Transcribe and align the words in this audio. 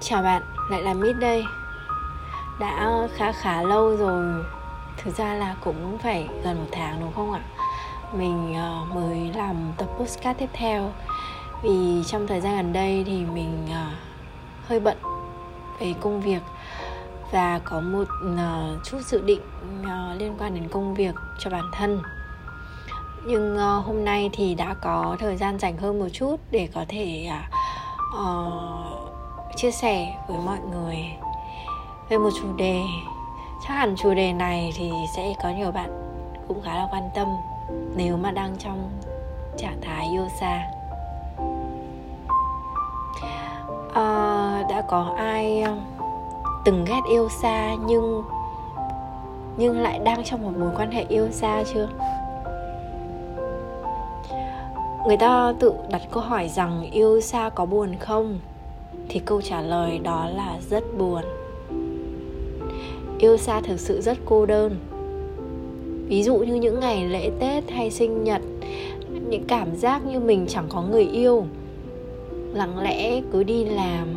Chào 0.00 0.22
bạn, 0.22 0.42
lại 0.70 0.82
là 0.82 0.94
Mít 0.94 1.12
đây. 1.12 1.44
Đã 2.60 3.08
khá 3.14 3.32
khá 3.32 3.62
lâu 3.62 3.96
rồi. 3.96 4.44
Thực 4.96 5.16
ra 5.16 5.34
là 5.34 5.56
cũng 5.64 5.98
phải 5.98 6.28
gần 6.44 6.58
một 6.58 6.68
tháng 6.72 7.00
đúng 7.00 7.12
không 7.12 7.32
ạ? 7.32 7.40
Mình 8.12 8.54
ờ, 8.54 8.84
mới 8.94 9.32
làm 9.34 9.56
tập 9.76 9.86
postcard 9.98 10.38
tiếp 10.38 10.48
theo. 10.52 10.92
Vì 11.62 12.02
trong 12.06 12.26
thời 12.26 12.40
gian 12.40 12.56
gần 12.56 12.72
đây 12.72 13.04
thì 13.06 13.24
mình 13.24 13.68
ờ, 13.72 13.86
hơi 14.66 14.80
bận 14.80 14.96
về 15.80 15.94
công 16.00 16.20
việc 16.20 16.42
Và 17.32 17.60
có 17.64 17.80
một 17.80 18.04
ờ, 18.38 18.78
chút 18.84 18.98
dự 19.00 19.20
định 19.20 19.40
liên 20.18 20.34
quan 20.38 20.54
đến 20.54 20.68
công 20.68 20.94
việc 20.94 21.14
cho 21.38 21.50
bản 21.50 21.70
thân. 21.72 22.02
Nhưng 23.26 23.56
hôm 23.58 24.04
nay 24.04 24.30
thì 24.32 24.54
đã 24.54 24.74
có 24.80 25.16
thời 25.20 25.36
gian 25.36 25.58
dành 25.58 25.76
hơn 25.76 25.98
một 25.98 26.08
chút 26.12 26.36
để 26.50 26.68
có 26.74 26.84
thể 26.88 27.30
uh, 28.16 29.07
chia 29.56 29.70
sẻ 29.70 30.14
với 30.28 30.38
mọi 30.38 30.58
người 30.70 30.96
về 32.08 32.18
một 32.18 32.30
chủ 32.40 32.56
đề. 32.56 32.80
Chắc 33.62 33.74
hẳn 33.74 33.94
chủ 33.96 34.14
đề 34.14 34.32
này 34.32 34.72
thì 34.76 34.90
sẽ 35.16 35.34
có 35.42 35.50
nhiều 35.50 35.72
bạn 35.72 35.90
cũng 36.48 36.62
khá 36.62 36.74
là 36.74 36.88
quan 36.90 37.10
tâm 37.14 37.28
nếu 37.96 38.16
mà 38.16 38.30
đang 38.30 38.56
trong 38.58 38.90
trạng 39.56 39.80
thái 39.80 40.06
yêu 40.12 40.28
xa 40.40 40.70
à, 43.28 43.64
ờ, 43.94 44.62
đã 44.68 44.82
có 44.82 45.14
ai 45.16 45.62
ờ, 45.62 45.76
từng 46.64 46.84
ghét 46.84 47.00
yêu 47.10 47.28
xa 47.42 47.74
nhưng 47.86 48.22
nhưng 49.56 49.80
lại 49.80 49.98
đang 49.98 50.24
trong 50.24 50.42
một 50.42 50.52
mối 50.58 50.70
quan 50.76 50.90
hệ 50.90 51.04
yêu 51.08 51.28
xa 51.30 51.62
chưa? 51.74 51.88
Người 55.06 55.16
ta 55.16 55.52
tự 55.60 55.74
đặt 55.90 56.02
câu 56.10 56.22
hỏi 56.22 56.48
rằng 56.48 56.90
yêu 56.92 57.20
xa 57.20 57.50
có 57.50 57.66
buồn 57.66 57.94
không? 58.00 58.38
Thì 59.08 59.20
câu 59.24 59.40
trả 59.40 59.60
lời 59.60 59.98
đó 59.98 60.28
là 60.34 60.58
rất 60.70 60.98
buồn. 60.98 61.22
Yêu 63.18 63.36
xa 63.36 63.60
thực 63.60 63.80
sự 63.80 64.00
rất 64.00 64.18
cô 64.24 64.46
đơn. 64.46 64.76
Ví 66.08 66.22
dụ 66.22 66.36
như 66.36 66.54
những 66.54 66.80
ngày 66.80 67.08
lễ 67.08 67.30
tết 67.40 67.70
hay 67.70 67.90
sinh 67.90 68.24
nhật, 68.24 68.42
những 69.28 69.44
cảm 69.48 69.76
giác 69.76 70.06
như 70.06 70.20
mình 70.20 70.46
chẳng 70.48 70.66
có 70.68 70.82
người 70.82 71.04
yêu. 71.04 71.46
Lặng 72.54 72.78
lẽ 72.78 73.20
cứ 73.32 73.42
đi 73.42 73.64
làm, 73.64 74.08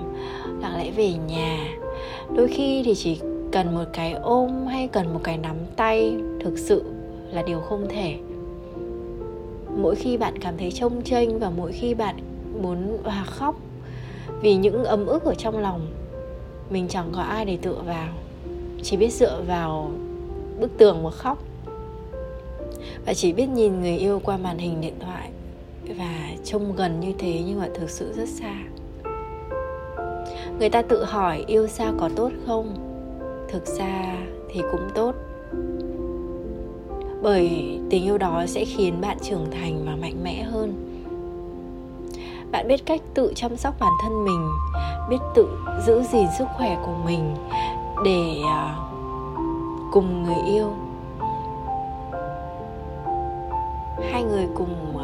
lặng 0.61 0.77
lẽ 0.77 0.91
về 0.91 1.13
nhà. 1.27 1.67
Đôi 2.35 2.47
khi 2.47 2.81
thì 2.85 2.95
chỉ 2.95 3.19
cần 3.51 3.75
một 3.75 3.85
cái 3.93 4.13
ôm 4.13 4.65
hay 4.67 4.87
cần 4.87 5.13
một 5.13 5.19
cái 5.23 5.37
nắm 5.37 5.55
tay 5.75 6.13
thực 6.43 6.57
sự 6.57 6.83
là 7.31 7.41
điều 7.41 7.59
không 7.59 7.85
thể. 7.89 8.15
Mỗi 9.77 9.95
khi 9.95 10.17
bạn 10.17 10.33
cảm 10.41 10.57
thấy 10.57 10.71
trông 10.71 11.01
chênh 11.01 11.39
và 11.39 11.49
mỗi 11.49 11.71
khi 11.71 11.93
bạn 11.93 12.15
muốn 12.61 12.97
hòa 13.03 13.23
khóc 13.23 13.55
vì 14.41 14.55
những 14.55 14.83
ấm 14.83 15.05
ức 15.05 15.23
ở 15.23 15.35
trong 15.35 15.57
lòng, 15.57 15.87
mình 16.69 16.87
chẳng 16.87 17.09
có 17.11 17.21
ai 17.21 17.45
để 17.45 17.57
tựa 17.61 17.81
vào. 17.85 18.07
Chỉ 18.83 18.97
biết 18.97 19.13
dựa 19.13 19.41
vào 19.47 19.91
bức 20.59 20.77
tường 20.77 21.03
mà 21.03 21.09
khóc. 21.09 21.37
Và 23.05 23.13
chỉ 23.13 23.33
biết 23.33 23.49
nhìn 23.49 23.81
người 23.81 23.97
yêu 23.97 24.21
qua 24.23 24.37
màn 24.37 24.57
hình 24.57 24.81
điện 24.81 24.95
thoại 24.99 25.29
và 25.97 26.29
trông 26.43 26.75
gần 26.75 26.99
như 26.99 27.13
thế 27.19 27.41
nhưng 27.47 27.59
mà 27.59 27.69
thực 27.73 27.89
sự 27.89 28.13
rất 28.13 28.29
xa. 28.29 28.55
Người 30.59 30.69
ta 30.69 30.81
tự 30.81 31.03
hỏi 31.03 31.43
yêu 31.47 31.67
xa 31.67 31.91
có 31.99 32.09
tốt 32.15 32.31
không? 32.47 32.75
Thực 33.49 33.65
ra 33.65 34.17
thì 34.49 34.61
cũng 34.71 34.89
tốt. 34.95 35.15
Bởi 37.21 37.79
tình 37.89 38.03
yêu 38.03 38.17
đó 38.17 38.45
sẽ 38.47 38.65
khiến 38.65 39.01
bạn 39.01 39.17
trưởng 39.21 39.45
thành 39.51 39.83
và 39.85 39.95
mạnh 39.95 40.23
mẽ 40.23 40.43
hơn 40.43 40.90
bạn 42.51 42.67
biết 42.67 42.85
cách 42.85 43.01
tự 43.13 43.33
chăm 43.35 43.57
sóc 43.57 43.73
bản 43.79 43.91
thân 44.03 44.25
mình 44.25 44.49
biết 45.09 45.17
tự 45.35 45.47
giữ 45.85 46.03
gìn 46.03 46.27
sức 46.37 46.45
khỏe 46.57 46.77
của 46.85 46.93
mình 47.05 47.35
để 48.05 48.41
à, 48.45 48.75
cùng 49.91 50.23
người 50.23 50.43
yêu. 50.45 50.73
Hai 54.11 54.23
người 54.23 54.47
cùng 54.55 54.95
uh, 54.95 55.01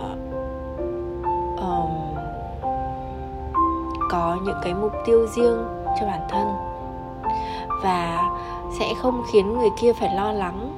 um, 1.60 1.92
có 4.12 4.38
những 4.44 4.58
cái 4.64 4.74
mục 4.74 4.92
tiêu 5.06 5.28
riêng 5.28 5.58
cho 6.00 6.06
bản 6.06 6.22
thân 6.30 6.48
và 7.84 8.30
sẽ 8.80 8.94
không 9.02 9.24
khiến 9.32 9.58
người 9.58 9.70
kia 9.82 9.94
phải 9.94 10.16
lo 10.16 10.32
lắng. 10.32 10.74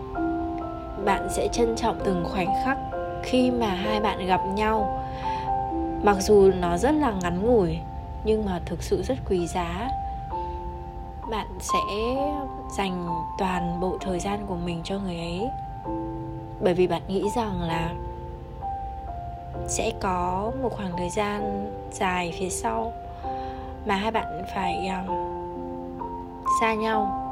Bạn 1.05 1.27
sẽ 1.29 1.47
trân 1.47 1.75
trọng 1.75 1.99
từng 2.03 2.25
khoảnh 2.31 2.49
khắc 2.65 2.77
khi 3.23 3.51
mà 3.51 3.67
hai 3.67 3.99
bạn 3.99 4.27
gặp 4.27 4.41
nhau 4.55 4.99
mặc 6.03 6.17
dù 6.19 6.51
nó 6.59 6.77
rất 6.77 6.91
là 6.91 7.11
ngắn 7.11 7.41
ngủi 7.41 7.79
nhưng 8.23 8.45
mà 8.45 8.59
thực 8.65 8.83
sự 8.83 9.03
rất 9.03 9.15
quý 9.29 9.47
giá. 9.47 9.89
Bạn 11.31 11.47
sẽ 11.59 11.79
dành 12.77 13.07
toàn 13.37 13.79
bộ 13.79 13.97
thời 14.01 14.19
gian 14.19 14.45
của 14.47 14.55
mình 14.55 14.81
cho 14.83 14.99
người 14.99 15.17
ấy. 15.17 15.49
Bởi 16.61 16.73
vì 16.73 16.87
bạn 16.87 17.01
nghĩ 17.07 17.23
rằng 17.35 17.61
là 17.61 17.93
sẽ 19.67 19.91
có 20.01 20.51
một 20.61 20.69
khoảng 20.71 20.91
thời 20.97 21.09
gian 21.09 21.71
dài 21.91 22.33
phía 22.39 22.49
sau 22.49 22.93
mà 23.85 23.95
hai 23.95 24.11
bạn 24.11 24.43
phải 24.55 24.87
um, 24.87 25.15
xa 26.61 26.73
nhau. 26.73 27.25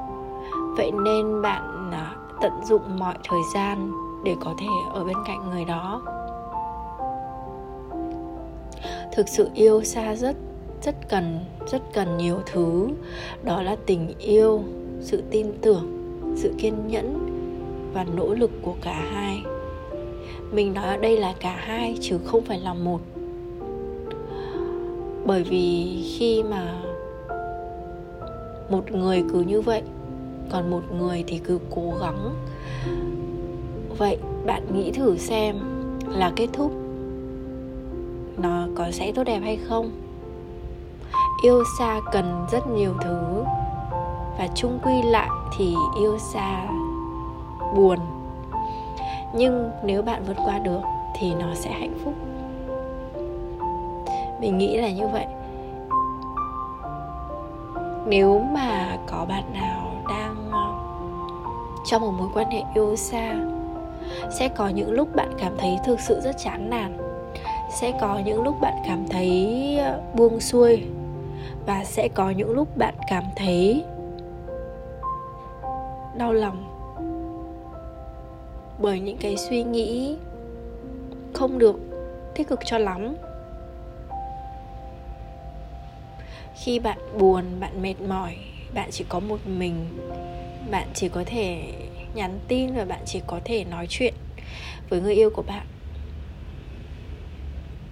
Vậy 0.78 0.92
nên 0.92 1.42
bạn 1.42 1.90
uh, 1.90 2.42
tận 2.42 2.52
dụng 2.66 3.00
mọi 3.00 3.16
thời 3.30 3.42
gian 3.54 3.92
để 4.24 4.36
có 4.42 4.54
thể 4.60 4.68
ở 4.94 5.04
bên 5.04 5.18
cạnh 5.26 5.50
người 5.50 5.66
đó 5.66 6.02
thực 9.16 9.28
sự 9.28 9.50
yêu 9.54 9.84
xa 9.84 10.16
rất 10.16 10.36
rất 10.82 10.96
cần 11.10 11.40
rất 11.72 11.82
cần 11.94 12.18
nhiều 12.18 12.40
thứ. 12.54 12.88
Đó 13.44 13.62
là 13.62 13.76
tình 13.86 14.14
yêu, 14.20 14.64
sự 15.02 15.24
tin 15.32 15.48
tưởng, 15.62 15.88
sự 16.36 16.54
kiên 16.58 16.88
nhẫn 16.88 17.20
và 17.94 18.06
nỗ 18.16 18.34
lực 18.34 18.52
của 18.62 18.76
cả 18.82 19.06
hai. 19.14 19.44
Mình 20.52 20.74
nói 20.74 20.86
ở 20.86 20.98
đây 20.98 21.18
là 21.18 21.34
cả 21.40 21.56
hai 21.60 21.98
chứ 22.02 22.18
không 22.26 22.42
phải 22.42 22.60
là 22.60 22.74
một. 22.74 23.00
Bởi 25.26 25.44
vì 25.44 26.04
khi 26.18 26.44
mà 26.44 26.82
một 28.70 28.92
người 28.92 29.24
cứ 29.34 29.42
như 29.42 29.62
vậy, 29.62 29.82
còn 30.52 30.70
một 30.70 30.82
người 31.00 31.24
thì 31.28 31.38
cứ 31.38 31.60
cố 31.76 31.94
gắng. 32.02 32.36
Vậy 33.98 34.18
bạn 34.46 34.64
nghĩ 34.74 34.92
thử 34.92 35.18
xem 35.18 35.56
là 36.08 36.32
kết 36.36 36.48
thúc 36.54 36.72
nó 38.38 38.68
có 38.76 38.92
sẽ 38.92 39.12
tốt 39.12 39.24
đẹp 39.24 39.40
hay 39.44 39.60
không. 39.70 39.92
Yêu 41.44 41.64
xa 41.80 42.00
cần 42.12 42.46
rất 42.52 42.68
nhiều 42.68 42.94
thứ, 43.02 43.44
và 44.38 44.48
chung 44.56 44.80
quy 44.84 45.02
lại 45.02 45.30
thì 45.58 45.76
yêu 46.00 46.18
xa 46.18 46.66
buồn. 47.76 48.00
Nhưng 49.34 49.72
nếu 49.84 50.02
bạn 50.02 50.24
vượt 50.28 50.38
qua 50.46 50.60
được 50.60 50.82
thì 51.20 51.34
nó 51.34 51.54
sẽ 51.54 51.72
hạnh 51.72 51.98
phúc. 52.04 52.14
Mình 54.42 54.58
nghĩ 54.58 54.78
là 54.78 54.90
như 54.90 55.08
vậy. 55.08 55.26
Nếu 58.06 58.40
mà 58.40 58.98
có 59.08 59.26
bạn 59.30 59.44
nào 59.54 59.92
đang 60.10 60.52
ờ, 60.52 60.74
trong 61.86 62.02
một 62.02 62.12
mối 62.18 62.28
quan 62.34 62.52
hệ 62.52 62.64
yêu 62.76 62.96
xa, 62.96 63.36
sẽ 64.40 64.48
có 64.48 64.68
những 64.68 64.92
lúc 64.92 65.16
bạn 65.16 65.30
cảm 65.38 65.54
thấy 65.58 65.80
thực 65.86 66.00
sự 66.00 66.20
rất 66.20 66.36
chán 66.44 66.70
nản 66.70 67.07
sẽ 67.72 67.94
có 68.02 68.20
những 68.26 68.44
lúc 68.44 68.56
bạn 68.62 68.74
cảm 68.88 69.08
thấy 69.08 69.80
buông 70.16 70.40
xuôi 70.40 70.84
và 71.66 71.84
sẽ 71.84 72.08
có 72.14 72.30
những 72.30 72.52
lúc 72.52 72.78
bạn 72.78 72.94
cảm 73.10 73.24
thấy 73.36 73.84
đau 76.18 76.34
lòng. 76.34 76.64
Bởi 78.80 79.00
những 79.00 79.18
cái 79.18 79.38
suy 79.38 79.64
nghĩ 79.64 80.18
không 81.34 81.60
được 81.60 81.80
tích 82.36 82.48
cực 82.48 82.60
cho 82.66 82.78
lắm. 82.78 83.16
Khi 86.56 86.80
bạn 86.80 86.98
buồn, 87.20 87.44
bạn 87.60 87.82
mệt 87.82 88.02
mỏi, 88.08 88.36
bạn 88.74 88.90
chỉ 88.92 89.06
có 89.10 89.20
một 89.20 89.40
mình, 89.46 89.86
bạn 90.72 90.88
chỉ 90.94 91.10
có 91.10 91.24
thể 91.26 91.74
nhắn 92.16 92.40
tin 92.48 92.76
và 92.76 92.86
bạn 92.86 93.02
chỉ 93.06 93.22
có 93.28 93.40
thể 93.46 93.64
nói 93.64 93.86
chuyện 93.90 94.14
với 94.90 95.02
người 95.02 95.16
yêu 95.16 95.30
của 95.30 95.44
bạn 95.48 95.66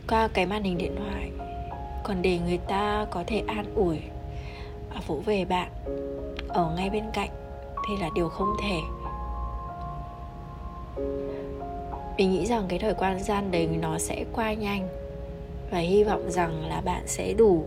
qua 0.07 0.28
cái 0.34 0.46
màn 0.46 0.63
hình 0.63 0.78
điện 0.78 0.96
thoại, 0.96 1.31
còn 2.04 2.22
để 2.22 2.40
người 2.40 2.57
ta 2.57 3.06
có 3.12 3.24
thể 3.28 3.44
an 3.48 3.66
ủi. 3.75 4.00
Vỗ 5.07 5.16
về 5.25 5.46
bạn, 5.46 5.72
ở 6.48 6.74
ngay 6.75 6.90
bên 6.90 7.04
cạnh, 7.13 7.30
thì 7.88 7.98
là 7.98 8.10
điều 8.16 8.30
không 8.30 8.56
thể. 8.63 8.80
Mình 12.18 12.31
nghĩ 12.31 12.46
rằng 12.46 12.66
cái 12.68 12.80
thời 12.80 12.94
quan 12.94 13.24
gian 13.24 13.52
đấy 13.52 13.68
nó 13.81 13.98
sẽ 13.98 14.25
qua 14.34 14.54
nhanh, 14.54 14.88
và 15.72 15.80
hy 15.80 16.04
vọng 16.04 16.31
rằng 16.31 16.66
là 16.69 16.81
bạn 16.81 17.04
sẽ 17.06 17.34
đủ 17.34 17.66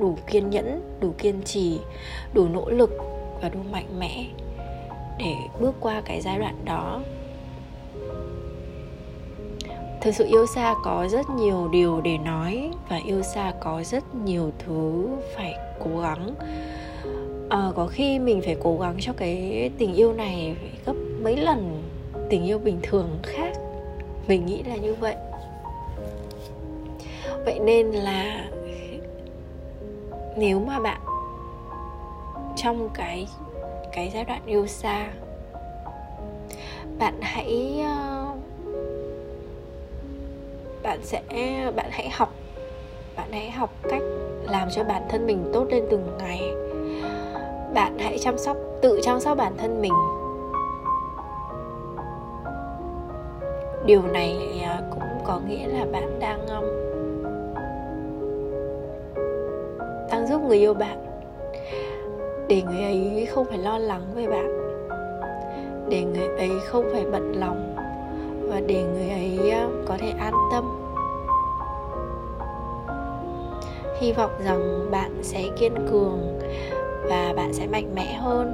đủ 0.00 0.16
kiên 0.26 0.50
nhẫn, 0.50 0.98
đủ 1.00 1.14
kiên 1.18 1.42
trì, 1.42 1.80
đủ 2.34 2.48
nỗ 2.48 2.70
lực 2.70 2.90
và 3.40 3.48
đủ 3.48 3.60
mạnh 3.70 3.98
mẽ 3.98 4.24
để 5.18 5.34
bước 5.60 5.74
qua 5.80 6.02
cái 6.04 6.20
giai 6.20 6.38
đoạn 6.38 6.64
đó 6.64 7.00
thực 10.00 10.14
sự 10.14 10.26
yêu 10.26 10.46
xa 10.46 10.74
có 10.84 11.08
rất 11.08 11.30
nhiều 11.30 11.68
điều 11.68 12.00
để 12.00 12.18
nói 12.18 12.70
và 12.88 13.00
yêu 13.04 13.22
xa 13.22 13.52
có 13.60 13.82
rất 13.82 14.14
nhiều 14.14 14.50
thứ 14.58 15.08
phải 15.36 15.54
cố 15.84 16.00
gắng. 16.00 16.34
À, 17.50 17.70
có 17.76 17.86
khi 17.86 18.18
mình 18.18 18.42
phải 18.44 18.56
cố 18.62 18.78
gắng 18.78 18.96
cho 19.00 19.12
cái 19.16 19.70
tình 19.78 19.94
yêu 19.94 20.12
này 20.12 20.56
gấp 20.86 20.94
mấy 21.22 21.36
lần 21.36 21.82
tình 22.30 22.44
yêu 22.44 22.58
bình 22.58 22.78
thường 22.82 23.18
khác. 23.22 23.52
Mình 24.28 24.46
nghĩ 24.46 24.62
là 24.62 24.76
như 24.76 24.94
vậy. 24.94 25.16
Vậy 27.44 27.58
nên 27.58 27.86
là 27.86 28.48
nếu 30.36 30.60
mà 30.60 30.80
bạn 30.80 31.00
trong 32.56 32.88
cái 32.94 33.28
cái 33.92 34.10
giai 34.14 34.24
đoạn 34.24 34.42
yêu 34.46 34.66
xa 34.66 35.06
bạn 36.98 37.14
hãy 37.20 37.80
uh, 37.80 38.15
bạn 40.86 40.98
sẽ, 41.02 41.22
bạn 41.76 41.86
hãy 41.90 42.08
học, 42.10 42.34
bạn 43.16 43.32
hãy 43.32 43.50
học 43.50 43.70
cách 43.82 44.02
làm 44.50 44.68
cho 44.70 44.84
bản 44.84 45.02
thân 45.08 45.26
mình 45.26 45.50
tốt 45.52 45.66
lên 45.70 45.84
từng 45.90 46.08
ngày. 46.18 46.54
Bạn 47.74 47.98
hãy 47.98 48.18
chăm 48.18 48.38
sóc, 48.38 48.56
tự 48.82 49.00
chăm 49.02 49.20
sóc 49.20 49.38
bản 49.38 49.52
thân 49.56 49.80
mình. 49.80 49.92
Điều 53.86 54.02
này 54.02 54.60
à, 54.64 54.80
cũng 54.90 55.02
có 55.24 55.40
nghĩa 55.48 55.68
là 55.68 55.86
bạn 55.92 56.18
đang 56.20 56.46
um, 56.46 56.64
đang 60.10 60.26
giúp 60.26 60.42
người 60.42 60.58
yêu 60.58 60.74
bạn. 60.74 61.06
Để 62.48 62.62
người 62.62 62.82
ấy 62.82 63.26
không 63.30 63.44
phải 63.44 63.58
lo 63.58 63.78
lắng 63.78 64.02
về 64.14 64.26
bạn. 64.26 64.48
Để 65.88 66.04
người 66.04 66.28
ấy 66.38 66.50
không 66.66 66.84
phải 66.92 67.04
bận 67.12 67.32
lòng 67.40 67.85
và 68.48 68.60
để 68.66 68.82
người 68.82 69.08
ấy 69.08 69.50
ờ, 69.50 69.68
có 69.86 69.96
thể 69.98 70.10
an 70.10 70.34
tâm. 70.52 70.64
Hy 74.00 74.12
vọng 74.12 74.30
rằng 74.44 74.90
bạn 74.90 75.10
sẽ 75.22 75.44
kiên 75.58 75.74
cường 75.90 76.38
và 77.08 77.32
bạn 77.36 77.52
sẽ 77.52 77.66
mạnh 77.66 77.94
mẽ 77.94 78.14
hơn 78.14 78.52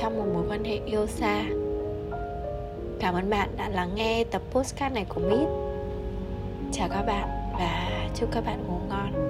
trong 0.00 0.18
một 0.18 0.24
mối 0.34 0.44
quan 0.48 0.64
hệ 0.64 0.80
yêu 0.86 1.06
xa. 1.06 1.44
Cảm 3.00 3.14
ơn 3.14 3.30
bạn 3.30 3.48
đã 3.56 3.68
lắng 3.68 3.90
nghe 3.94 4.24
tập 4.24 4.42
postcard 4.50 4.94
này 4.94 5.06
của 5.08 5.20
mít 5.20 5.48
chào 6.72 6.88
các 6.88 7.02
bạn 7.02 7.28
và 7.52 7.88
chúc 8.14 8.28
các 8.32 8.44
bạn 8.46 8.64
ngủ 8.66 8.78
ngon. 8.88 9.27